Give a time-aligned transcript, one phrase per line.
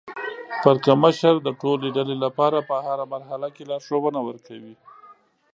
[0.61, 4.75] پړکمشر د ټولې ډلې لپاره په هره مرحله کې لارښوونه ورکوي.